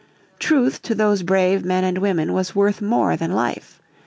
[0.39, 3.79] Truth to those brave men and women was worth more than life.